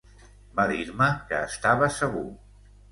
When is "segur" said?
2.01-2.27